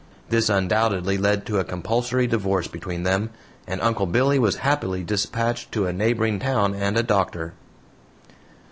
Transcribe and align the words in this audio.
This 0.29 0.49
undoubtedly 0.49 1.19
led 1.19 1.45
to 1.45 1.59
a 1.59 1.63
compulsory 1.63 2.25
divorce 2.25 2.67
between 2.67 3.03
them, 3.03 3.29
and 3.67 3.79
Uncle 3.81 4.07
Billy 4.07 4.39
was 4.39 4.55
happily 4.65 5.03
dispatched 5.03 5.71
to 5.73 5.85
a 5.85 5.93
neighboring 5.93 6.39
town 6.39 6.73
and 6.73 6.97
a 6.97 7.03
doctor. 7.03 7.53